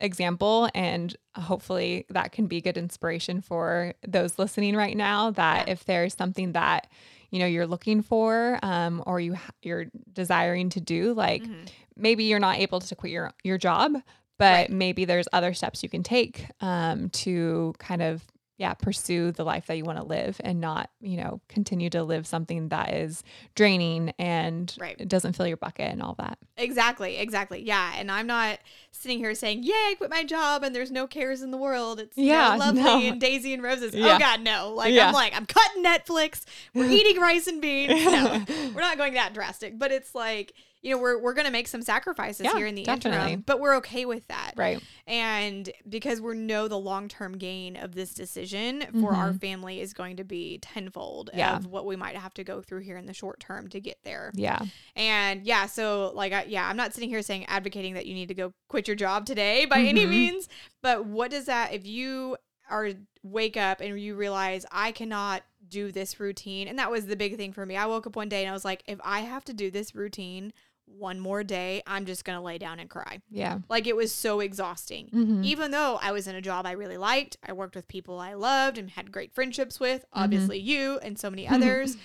[0.00, 5.84] example and hopefully that can be good inspiration for those listening right now that if
[5.84, 6.86] there's something that
[7.30, 11.68] you know you're looking for um, or you ha- you're desiring to do like Mhm.
[11.96, 13.94] maybe you're not able to quit your your job
[14.38, 14.70] but Right.
[14.70, 18.22] maybe there's other steps you can take um, to kind of
[18.58, 22.02] yeah pursue the life that you want to live and not you know continue to
[22.02, 23.22] live something that is
[23.54, 24.96] draining and Right.
[24.98, 27.62] it doesn't fill your bucket and all that Exactly, exactly.
[27.62, 27.92] Yeah.
[27.98, 28.58] And I'm not
[28.90, 32.00] sitting here saying, Yay, I quit my job and there's no cares in the world.
[32.00, 32.98] It's you know, Yeah, lovely no.
[33.02, 33.94] and daisy and roses.
[33.94, 34.16] Oh yeah.
[34.16, 34.72] Oh God, no.
[34.74, 35.08] Like Yeah.
[35.08, 36.44] I'm like, I'm cutting Netflix.
[36.72, 38.02] We're eating rice and beans.
[38.06, 38.42] No,
[38.74, 39.78] we're not going that drastic.
[39.78, 42.84] But it's like, you know, we're we're gonna make some sacrifices Yeah, here in the
[42.84, 43.18] definitely.
[43.32, 44.52] interim, but we're okay with that.
[44.56, 44.80] Right.
[45.06, 49.92] And because we know the long term gain of this decision for our family is
[49.92, 51.38] going to be tenfold Mm-hmm.
[51.38, 51.56] Yeah.
[51.56, 53.98] of what we might have to go through here in the short term to get
[54.04, 54.30] there.
[54.34, 54.60] Yeah.
[54.94, 58.28] And yeah, so like, I, yeah, I'm not sitting here saying advocating that you need
[58.28, 60.10] to go quit your job today by any Mhm.
[60.10, 60.48] means,
[60.82, 62.36] but what does that, if you
[62.68, 62.90] are
[63.22, 67.36] wake up and you realize I cannot do this routine, and that was the big
[67.36, 67.76] thing for me.
[67.76, 69.94] I woke up one day and I was like, if I have to do this
[69.94, 70.52] routine
[70.98, 73.20] one more day, I'm just going to lay down and cry.
[73.30, 73.58] Yeah.
[73.68, 75.08] Like it was so exhausting.
[75.12, 75.44] Mhm.
[75.44, 78.34] Even though I was in a job I really liked, I worked with people I
[78.34, 81.96] loved and had great friendships with, obviously you and so many others.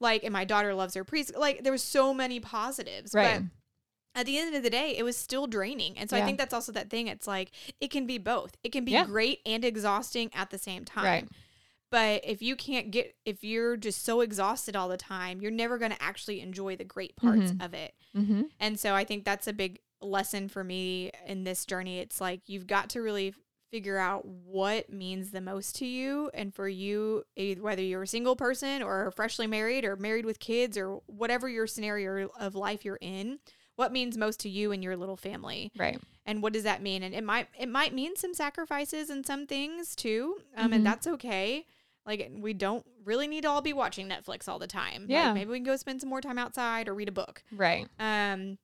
[0.00, 1.38] like, and my daughter loves her preschool.
[1.38, 3.12] Like, there was so many positives.
[3.14, 3.42] Right.
[4.14, 5.96] But at the end of the day, it was still draining.
[5.98, 7.06] And so I think that's also that thing.
[7.06, 8.56] It's like it can be both.
[8.64, 9.04] It can be Yeah.
[9.04, 11.04] great and exhausting at the same time.
[11.04, 11.28] Right.
[11.90, 15.76] But if you can't get, if you're just so exhausted all the time, you're never
[15.78, 17.64] going to actually enjoy the great parts Mhm.
[17.64, 17.94] of it.
[18.16, 18.42] Mm-hmm.
[18.60, 21.98] And so I think that's a big lesson for me in this journey.
[21.98, 23.34] It's like you've got to really
[23.70, 26.30] figure out what means the most to you.
[26.34, 27.24] And for you,
[27.60, 31.66] whether you're a single person or freshly married or married with kids or whatever your
[31.66, 33.38] scenario of life you're in,
[33.76, 35.98] what means most to you and your little family Right.
[36.26, 39.46] and what does that mean and it might it might mean some sacrifices and some
[39.46, 40.74] things too um Mhm.
[40.74, 41.64] and that's okay
[42.10, 45.32] like we don't really need to all be watching netflix all the time Like, Yeah.
[45.32, 47.86] maybe we can go spend some more time outside or read a book Right.
[47.98, 48.58] um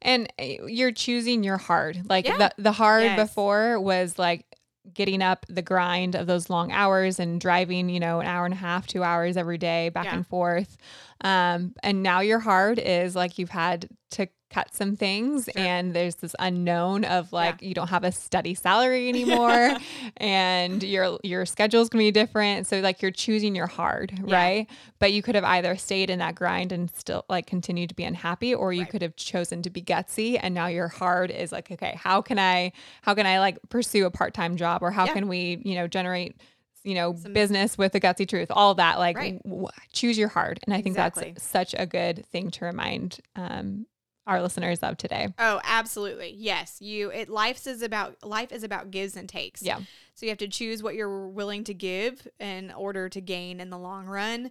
[0.00, 2.02] And uh, you're choosing your hard.
[2.08, 2.36] Like Yeah.
[2.38, 3.28] the the hard Yes.
[3.28, 4.46] before was like
[4.92, 8.54] getting up the grind of those long hours and driving, you know, an hour and
[8.54, 10.16] a half, 2 hours every day back Yeah.
[10.16, 10.76] and forth.
[11.22, 15.62] Um and now your hard is like you've had to cut some things Sure.
[15.62, 19.76] and there's this unknown of like you don't have a steady salary anymore
[20.18, 24.34] and your your schedule's going to be different so like you're choosing your hard Yeah.
[24.36, 24.66] right
[24.98, 28.04] but you could have either stayed in that grind and still like continue to be
[28.04, 28.90] unhappy or you Right.
[28.90, 32.38] could have chosen to be gutsy and now your hard is like okay how can
[32.38, 35.14] i how can i like pursue a part-time job or how Yeah.
[35.14, 36.36] can we you know generate
[36.84, 39.42] you know Some- business with the gutsy truth all that like Right.
[39.44, 41.32] w- choose your hard and i think Exactly.
[41.32, 43.86] that's such a good thing to remind um
[44.26, 45.28] our listeners of today.
[45.38, 46.34] Oh absolutely.
[46.36, 49.62] Yes you it life is about life is about gives and takes.
[49.62, 49.78] Yeah.
[50.14, 53.70] So you have to choose what you're willing to give in order to gain in
[53.70, 54.46] the long run.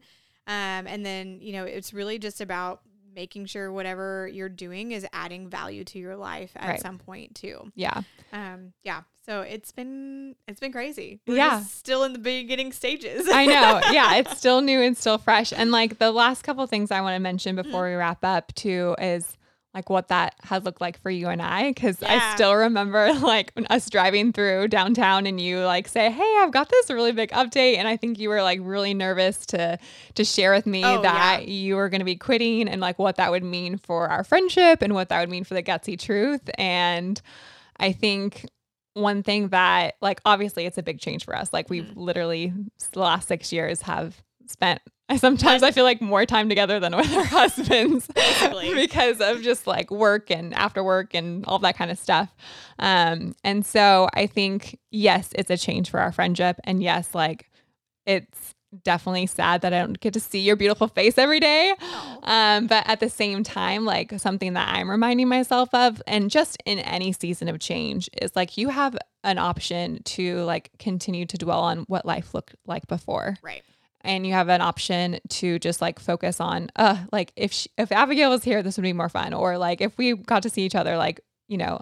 [0.48, 2.82] Um and then you know it's really just about
[3.14, 6.80] making sure whatever you're doing is adding value to your life at Right.
[6.82, 7.72] some point too.
[7.76, 8.02] Yeah.
[8.34, 9.02] Um yeah.
[9.26, 11.20] So it's been it's been crazy.
[11.28, 11.62] We're Yeah.
[11.62, 13.30] still in the beginning stages.
[13.32, 13.80] I know.
[13.92, 15.54] Yeah, it's still new and still fresh.
[15.54, 18.96] And like the last couple things I want to mention before we wrap up too
[19.00, 19.38] is
[19.74, 23.54] like what that has looked like for you and I cuz I still remember like
[23.70, 27.78] us driving through downtown and you like say, "Hey, I've got this really big update."
[27.78, 29.78] And I think you were like really nervous to
[30.16, 31.54] to share with me Oh, that yeah.
[31.54, 34.82] you were going to be quitting and like what that would mean for our friendship
[34.82, 37.22] and what that would mean for the gutsy truth and
[37.80, 38.46] I think
[38.94, 42.00] one thing that like obviously it's a big change for us like we've Mm-hmm.
[42.02, 42.54] literally
[42.92, 44.82] the last six years have spent
[45.18, 48.08] sometimes i feel like more time together than with our husbands
[48.76, 52.30] because of just like work and after work and all that kind of stuff.
[52.80, 56.60] Um and so i think yes it's a change for our friendship.
[56.64, 57.50] And yes like
[58.06, 61.74] it's definitely sad that i don't get to see your beautiful face every day.
[62.24, 66.62] Um, but at the same time, like something that I'm reminding myself of, and just
[66.66, 71.38] in any season of change, is like you have an option to like continue to
[71.38, 73.64] dwell on what life looked like before, right
[74.04, 77.92] and you have an option to just like focus on, uh, like if she, if
[77.92, 80.64] Abigail was here, this would be more fun, or like if we got to see
[80.64, 81.82] each other, like you know.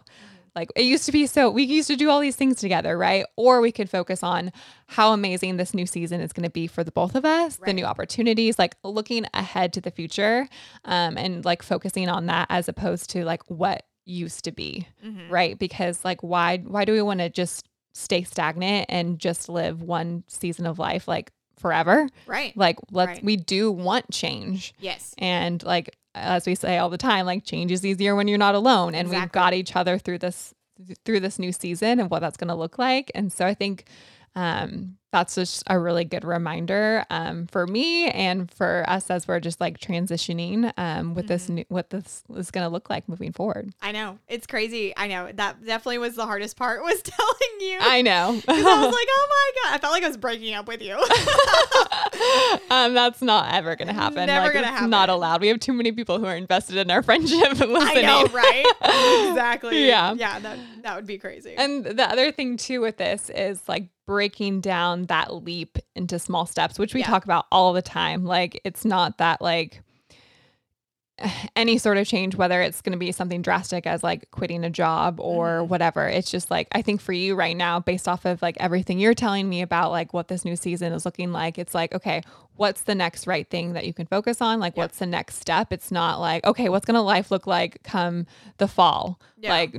[0.56, 3.24] Like it used to be so we used to do all these things together, right?
[3.38, 4.52] Or we could focus on
[4.88, 7.72] how amazing this new season is going to be for the both of us, the
[7.72, 10.50] new opportunities, like looking ahead to the future
[10.86, 15.30] um, and like focusing on that as opposed to like what used to be, Mhm.
[15.30, 15.58] right?
[15.58, 20.24] Because like why why do we want to just stay stagnant and just live one
[20.28, 22.08] season of life like forever?
[22.26, 23.24] right Like let's Right.
[23.24, 24.74] we do want change.
[24.80, 28.38] yes And like as we say all the time, like change is easier when you're
[28.40, 28.96] not alone.
[28.96, 30.54] And we've got each other through this
[31.06, 33.12] through this new season and what that's gonna look like.
[33.14, 33.86] And so I think
[34.36, 39.40] um that's just a really good reminder um for me and for us as we're
[39.40, 41.34] just like transitioning um with Mm-hmm.
[41.34, 43.72] this new what this is gonna look like moving forward.
[43.82, 44.18] I know.
[44.28, 44.94] It's crazy.
[44.98, 45.30] I know.
[45.34, 47.78] That definitely was the hardest part was telling you.
[47.82, 48.40] I know.
[48.48, 49.76] I was like, oh my God.
[49.76, 50.96] I felt like I was breaking up with you.
[52.72, 54.26] um, that's not ever gonna happen.
[54.28, 55.42] Never like, gonna it's Not allowed.
[55.42, 58.66] We have too many people who are invested in our friendship and I know, right?
[59.30, 59.88] exactly.
[59.88, 60.14] Yeah.
[60.14, 61.56] Yeah, that, that would be crazy.
[61.58, 66.46] And the other thing too with this is like breaking down that leap into small
[66.46, 67.08] steps, which we Yeah.
[67.08, 68.26] talk about all the time.
[68.26, 69.82] Like it's not that like
[71.56, 74.70] any sort of change, whether it's going to be something drastic as like quitting a
[74.70, 75.70] job or mm-hmm.
[75.70, 76.08] whatever.
[76.08, 79.14] It's just like, I think for you right now, based off of like everything you're
[79.14, 82.22] telling me about like what this new season is looking like, it's like, okay,
[82.60, 84.60] what's the next right thing that you can focus on?
[84.60, 85.72] Like, what's the next step?
[85.72, 88.26] It's not like, okay, what's going to life look like come
[88.58, 89.20] the fall?
[89.38, 89.52] Yeah.
[89.52, 89.72] Like,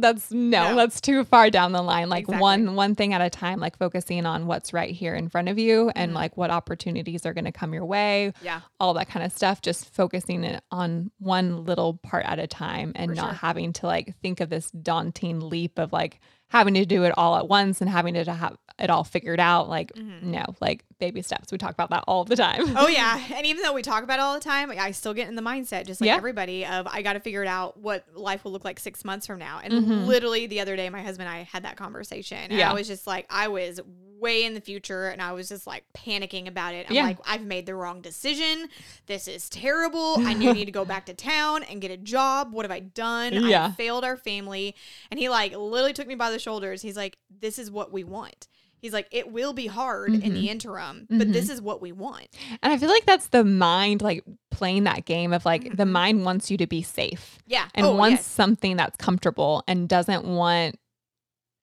[0.00, 0.74] that's no, No.
[0.76, 2.08] that's too far down the line.
[2.08, 2.40] Like, Exactly.
[2.42, 5.58] one one thing at a time, like focusing on what's right here in front of
[5.58, 6.16] you and Mm-hmm.
[6.16, 8.60] like what opportunities are going to come your way Yeah.
[8.80, 12.92] all that kind of stuff, just focusing it on one little part at a time
[12.96, 13.34] and For not sure.
[13.34, 17.36] having to like think of this daunting leap of like having to do it all
[17.36, 19.68] at once and having to have it all figured out.
[19.68, 21.50] Like, no, like baby steps.
[21.52, 22.66] We talk about that all the time.
[22.66, 22.76] Mm-hmm.
[22.76, 25.28] Oh yeah, and even though we talk about it all the time, I still get
[25.28, 26.16] in the mindset, just like Yeah.
[26.16, 29.26] everybody, of I got to figure it out what life will look like six months
[29.26, 29.60] from now.
[29.62, 30.06] And Mhm.
[30.06, 32.70] literally the other day, my husband and I had that conversation, and Yeah.
[32.70, 33.80] I was just like, I was
[34.20, 36.86] way in the future, and I was just like panicking about it.
[36.88, 37.02] I'm Yeah.
[37.04, 38.68] like, I've made the wrong decision.
[39.06, 40.14] This is terrible.
[40.20, 42.52] I need to go back to town and get a job.
[42.52, 43.34] What have I done?
[43.34, 43.66] Yeah.
[43.66, 44.74] I failed our family.
[45.10, 46.82] And he like literally took me by the shoulders.
[46.82, 48.48] He's like, this is what we want.
[48.78, 50.34] He's like, it will be hard in Mm-hmm.
[50.34, 52.28] the interim, but this is what we want.
[52.62, 56.24] And I feel like that's the mind like playing that game of like the mind
[56.26, 57.66] wants you to be safe Yeah.
[57.74, 58.26] and oh, wants yes.
[58.26, 60.78] something that's comfortable and doesn't want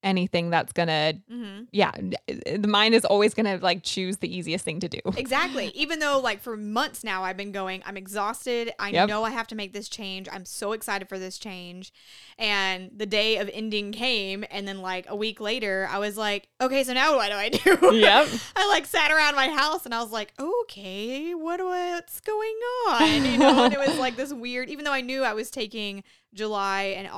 [0.04, 1.68] anything that's gonna Mhm.
[1.72, 1.92] yeah
[2.58, 5.68] the mind is always gonna like choose the easiest thing to do Exactly.
[5.76, 8.74] Even though, like, for months now, I've been going, I'm exhausted.
[8.80, 9.10] I Yep.
[9.10, 10.28] know I have to make this change.
[10.32, 11.94] I'm so excited for this change.
[12.40, 14.44] And the day of ending came.
[14.50, 17.50] And then, like, a week later, I was like, okay, so now what do I
[17.50, 17.94] do?
[18.02, 18.28] Yep.
[18.56, 22.56] I, like, sat around my house and I was like, okay, what what's going
[22.90, 23.26] on?
[23.26, 26.04] You know, and it was like this weird, even though I knew I was taking
[26.34, 27.10] July and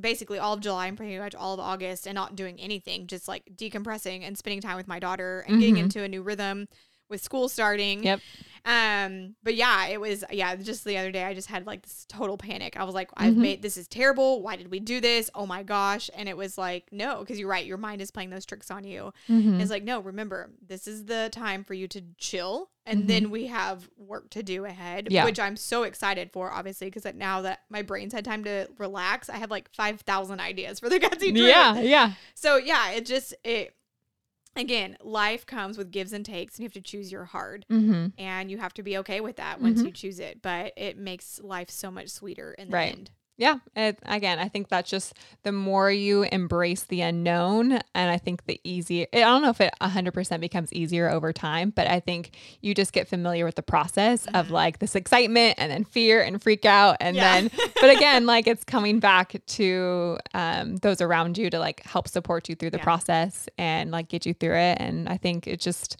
[0.00, 3.28] basically all of July and pretty much all of August and not doing anything, just
[3.28, 5.80] like decompressing and spending time with my daughter and getting Mhm.
[5.84, 6.66] into a new rhythm
[7.08, 8.02] with school starting.
[8.04, 8.20] Yep.
[8.64, 12.04] Um, but yeah, it was yeah, just the other day I just had like this
[12.08, 12.76] total panic.
[12.76, 13.38] I was like, I've Mhm.
[13.38, 14.42] made this is terrible.
[14.42, 15.30] Why did we do this?
[15.36, 16.10] Oh my gosh.
[16.16, 18.82] And it was like, no, because you're right, your mind is playing those tricks on
[18.82, 19.12] you.
[19.28, 19.60] Mhm.
[19.60, 22.70] It's like, no, remember, this is the time for you to chill.
[22.88, 25.14] And then we have work to do ahead, Mm-hmm.
[25.14, 25.24] Yeah.
[25.24, 29.28] which I'm so excited for, obviously, because now that my brain's had time to relax,
[29.28, 33.74] I have like 5,000 ideas for the gutsy yeah yeah So yeah, it just, it,
[34.56, 38.08] again, life comes with gives and takes, and you have to choose your hard mm-hmm.
[38.18, 39.86] and you have to be okay with that once Mhm.
[39.86, 40.42] you choose it.
[40.42, 42.92] But it makes life so much sweeter in the Right.
[42.92, 43.10] end.
[43.38, 43.56] Yeah.
[43.74, 48.46] It, again, I think that's just the more you embrace the unknown, and I think
[48.46, 52.30] the easier, I don't know if it 100% becomes easier over time, but I think
[52.62, 56.42] you just get familiar with the process of like this excitement and then fear and
[56.42, 56.96] freak out.
[57.00, 57.40] And Yeah.
[57.42, 62.08] then, but again, like it's coming back to um, those around you to like help
[62.08, 62.84] support you through the Yeah.
[62.84, 64.78] process and like get you through it.
[64.80, 65.98] And I think it just,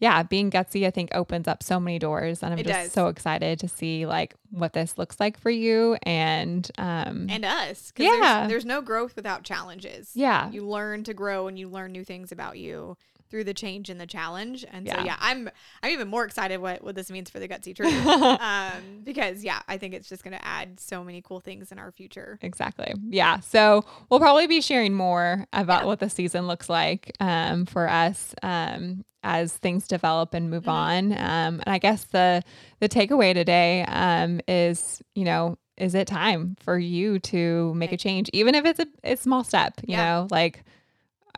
[0.00, 2.92] yeah, being gutsy, I think opens up so many doors, and I'm It just does.
[2.92, 7.92] so excited to see like what this looks like for you, and um, And us.
[7.96, 8.10] Yeah.
[8.40, 10.10] There's, there's no growth without challenges.
[10.14, 12.96] yeah, You learn to grow and you learn new things about you
[13.34, 14.64] through the change and the challenge.
[14.70, 15.04] And so Yeah.
[15.06, 15.50] yeah, I'm
[15.82, 18.06] I'm even more excited what, what this means for the gutsy truth.
[18.06, 21.90] um, because yeah, I think it's just gonna add so many cool things in our
[21.90, 22.38] future.
[22.42, 23.40] exactly, yeah.
[23.40, 25.86] So we'll probably be sharing more about Yeah.
[25.86, 30.68] what the season looks like um, for us um, as things develop and move Mhm.
[30.72, 31.12] on.
[31.14, 32.40] Um, and I guess the
[32.78, 35.58] the takeaway today um, is, you know.
[35.76, 39.42] Is it time for you to make a change, even if it's a, a small
[39.42, 39.72] step?
[39.84, 40.04] You Yeah.
[40.04, 40.62] know, like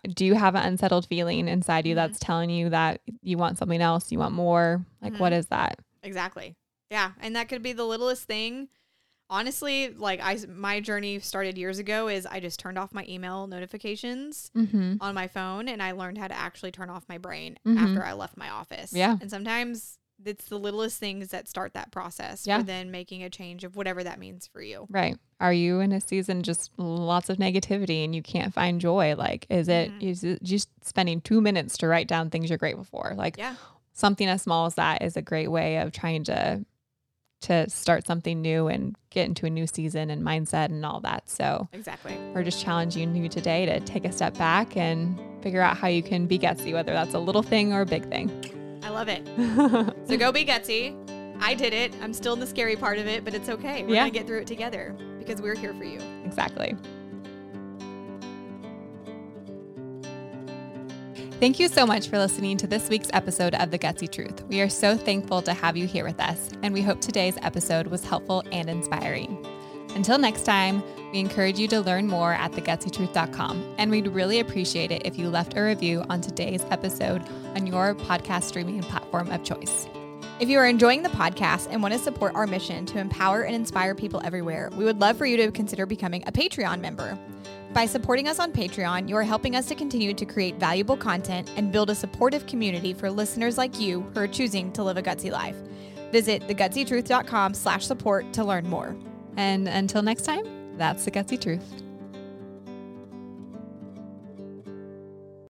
[0.08, 1.96] do you have an unsettled feeling inside you Mhm.
[1.96, 4.84] that's telling you that you want something else, you want more?
[5.02, 5.18] Like, Mhm.
[5.20, 5.78] what is that?
[6.02, 6.56] Exactly.
[6.90, 8.68] Yeah, and that could be the littlest thing.
[9.28, 13.48] Honestly, like I my journey started years ago is I just turned off my email
[13.48, 14.96] notifications Mm-hmm.
[15.00, 17.76] on my phone and I learned how to actually turn off my brain Mhm.
[17.78, 18.92] after I left my office.
[18.92, 19.16] Yeah.
[19.20, 22.58] And sometimes it's the littlest things that start that process Yeah.
[22.58, 24.86] for then making a change of whatever that means for you.
[24.88, 25.16] Right.
[25.40, 29.14] Are you in a season just lots of negativity and you can't find joy?
[29.16, 30.02] Like, is it Mhm.
[30.02, 33.14] is it just spending two minutes to write down things you're grateful for?
[33.16, 33.56] Like, Yeah.
[33.92, 36.64] something as small as that is a great way of trying to
[37.42, 41.28] to start something new and get into a new season and mindset and all that.
[41.28, 42.16] So Exactly.
[42.34, 46.02] we're just challenging you today to take a step back and figure out how you
[46.02, 48.30] can be gutsy, whether that's a little thing or a big thing.
[48.82, 49.26] I love it.
[50.08, 50.94] So go be gutsy.
[51.40, 51.92] I did it.
[52.00, 53.82] I'm still in the scary part of it, but it's okay.
[53.82, 54.02] We're Yeah.
[54.02, 55.98] going to get through it together because we're here for you.
[56.24, 56.76] Exactly.
[61.40, 64.44] Thank you so much for listening to this week's episode of The Gutsy Truth.
[64.44, 67.88] We are so thankful to have you here with us, and we hope today's episode
[67.88, 69.44] was helpful and inspiring.
[69.96, 74.90] Until next time, we encourage you to learn more at thegutsytruth.com, and we'd really appreciate
[74.90, 77.22] it if you left a review on today's episode
[77.54, 79.88] on your podcast streaming platform of choice.
[80.38, 83.54] If you are enjoying the podcast and want to support our mission to empower and
[83.54, 87.18] inspire people everywhere, we would love for you to consider becoming a Patreon member.
[87.72, 91.50] By supporting us on Patreon, you are helping us to continue to create valuable content
[91.56, 95.02] and build a supportive community for listeners like you who are choosing to live a
[95.02, 95.56] gutsy life.
[96.12, 98.94] Visit thegutsytruth.com slash support to learn more.
[99.36, 101.85] And until next time, that's the gutsy truth.